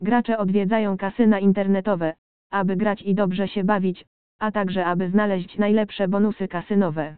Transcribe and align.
Gracze 0.00 0.38
odwiedzają 0.38 0.96
kasyna 0.96 1.38
internetowe, 1.38 2.14
aby 2.50 2.76
grać 2.76 3.02
i 3.02 3.14
dobrze 3.14 3.48
się 3.48 3.64
bawić, 3.64 4.04
a 4.38 4.52
także 4.52 4.86
aby 4.86 5.10
znaleźć 5.10 5.58
najlepsze 5.58 6.08
bonusy 6.08 6.48
kasynowe. 6.48 7.16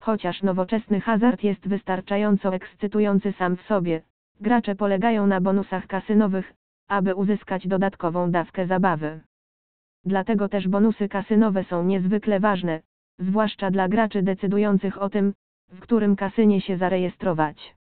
Chociaż 0.00 0.42
nowoczesny 0.42 1.00
hazard 1.00 1.42
jest 1.42 1.68
wystarczająco 1.68 2.54
ekscytujący 2.54 3.32
sam 3.32 3.56
w 3.56 3.62
sobie, 3.62 4.02
gracze 4.40 4.74
polegają 4.74 5.26
na 5.26 5.40
bonusach 5.40 5.86
kasynowych, 5.86 6.54
aby 6.88 7.14
uzyskać 7.14 7.68
dodatkową 7.68 8.30
dawkę 8.30 8.66
zabawy. 8.66 9.20
Dlatego 10.04 10.48
też 10.48 10.68
bonusy 10.68 11.08
kasynowe 11.08 11.64
są 11.64 11.84
niezwykle 11.84 12.40
ważne, 12.40 12.80
zwłaszcza 13.18 13.70
dla 13.70 13.88
graczy 13.88 14.22
decydujących 14.22 15.02
o 15.02 15.08
tym, 15.08 15.34
w 15.70 15.80
którym 15.80 16.16
kasynie 16.16 16.60
się 16.60 16.76
zarejestrować. 16.76 17.74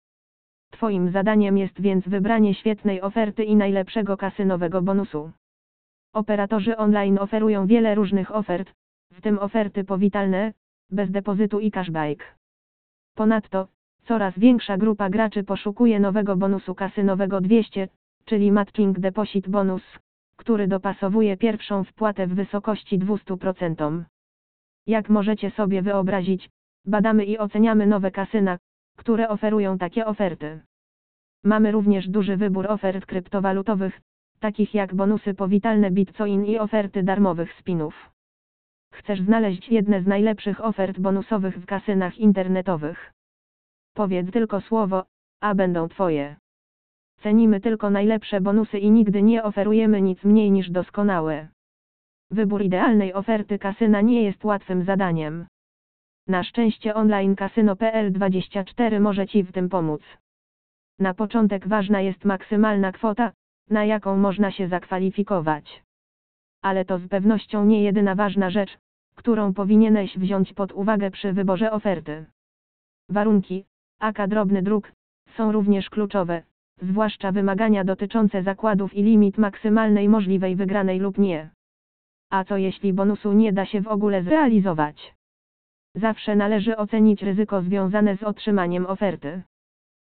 Twoim 0.71 1.11
zadaniem 1.11 1.59
jest 1.59 1.81
więc 1.81 2.09
wybranie 2.09 2.55
świetnej 2.55 3.01
oferty 3.01 3.45
i 3.45 3.57
najlepszego 3.57 4.17
kasynowego 4.17 4.83
bonusu. 4.83 5.31
Operatorzy 6.15 6.77
online 6.77 7.19
oferują 7.19 7.67
wiele 7.67 7.95
różnych 7.95 8.35
ofert, 8.35 8.75
w 9.13 9.21
tym 9.21 9.39
oferty 9.39 9.85
powitalne, 9.85 10.53
bez 10.91 11.11
depozytu 11.11 11.61
i 11.61 11.71
cashback. 11.71 12.39
Ponadto, 13.15 13.69
coraz 14.05 14.39
większa 14.39 14.79
grupa 14.79 15.11
graczy 15.11 15.45
poszukuje 15.45 16.01
nowego 16.01 16.37
bonusu 16.37 16.75
kasynowego 16.75 17.41
200, 17.41 17.89
czyli 18.25 18.53
Matching 18.53 18.99
Deposit 18.99 19.49
Bonus, 19.49 19.83
który 20.37 20.69
dopasowuje 20.69 21.37
pierwszą 21.37 21.85
wpłatę 21.85 22.27
w 22.27 22.35
wysokości 22.35 22.99
200%. 22.99 24.03
Jak 24.87 25.09
możecie 25.09 25.51
sobie 25.51 25.83
wyobrazić, 25.83 26.51
badamy 26.85 27.25
i 27.25 27.39
oceniamy 27.39 27.87
nowe 27.87 28.11
kasyna, 28.11 28.59
które 28.99 29.29
oferują 29.29 29.79
takie 29.79 30.07
oferty. 30.07 30.61
Mamy 31.45 31.73
również 31.73 32.09
duży 32.09 32.37
wybór 32.37 32.67
ofert 32.71 33.07
kryptowalutowych, 33.07 34.01
takich 34.41 34.75
jak 34.75 34.95
bonusy 34.95 35.35
powitalne 35.35 35.91
Bitcoin 35.91 36.45
i 36.45 36.59
oferty 36.59 37.03
darmowych 37.03 37.53
spinów. 37.53 38.11
Chcesz 38.93 39.21
znaleźć 39.21 39.69
jedne 39.69 40.03
z 40.03 40.07
najlepszych 40.07 40.65
ofert 40.65 40.99
bonusowych 40.99 41.57
w 41.59 41.67
kasynach 41.67 42.19
internetowych. 42.19 43.13
Powiedz 43.95 44.31
tylko 44.31 44.61
słowo, 44.61 45.05
a 45.41 45.55
będą 45.55 45.89
Twoje. 45.89 46.37
Cenimy 47.23 47.61
tylko 47.61 47.91
najlepsze 47.91 48.41
bonusy 48.41 48.79
i 48.79 48.91
nigdy 48.91 49.23
nie 49.23 49.43
oferujemy 49.43 50.03
nic 50.03 50.25
mniej 50.25 50.51
niż 50.51 50.71
doskonałe. 50.71 51.49
Wybór 52.31 52.63
idealnej 52.63 53.15
oferty 53.15 53.59
kasyna 53.59 54.01
nie 54.01 54.23
jest 54.23 54.45
łatwym 54.45 54.85
zadaniem. 54.85 55.47
Na 56.29 56.45
szczęście 56.45 56.95
online 56.95 57.37
kasyno.pl 57.37 58.13
24 58.13 59.01
może 59.01 59.27
Ci 59.27 59.43
w 59.43 59.53
tym 59.53 59.69
pomóc. 59.69 60.03
Na 60.99 61.15
początek 61.15 61.69
ważna 61.69 62.01
jest 62.01 62.25
maksymalna 62.25 62.93
kwota, 62.93 63.33
na 63.71 63.85
jaką 63.85 64.17
można 64.17 64.51
się 64.51 64.69
zakwalifikować. 64.69 65.83
Ale 66.63 66.85
to 66.85 66.99
z 66.99 67.09
pewnością 67.09 67.65
nie 67.65 67.83
jedyna 67.83 68.15
ważna 68.15 68.51
rzecz, 68.51 68.79
którą 69.15 69.55
powinieneś 69.55 70.19
wziąć 70.19 70.53
pod 70.53 70.73
uwagę 70.73 71.11
przy 71.11 71.33
wyborze 71.33 71.71
oferty. 71.73 72.27
Warunki, 73.09 73.65
aka 74.01 74.27
drobny 74.27 74.63
druk, 74.63 74.93
są 75.37 75.53
również 75.53 75.91
kluczowe, 75.91 76.43
zwłaszcza 76.83 77.33
wymagania 77.33 77.85
dotyczące 77.85 78.43
zakładów 78.43 78.95
i 78.95 79.03
limit 79.03 79.39
maksymalnej 79.39 80.09
możliwej 80.09 80.57
wygranej 80.57 80.99
lub 80.99 81.19
nie. 81.19 81.51
A 82.31 82.45
co 82.45 82.57
jeśli 82.57 82.93
bonusu 82.93 83.33
nie 83.33 83.53
da 83.53 83.67
się 83.67 83.81
w 83.81 83.89
ogóle 83.89 84.23
zrealizować? 84.23 85.18
Zawsze 85.95 86.37
należy 86.37 86.77
ocenić 86.77 87.23
ryzyko 87.23 87.63
związane 87.63 88.17
z 88.17 88.23
otrzymaniem 88.23 88.87
oferty. 88.87 89.43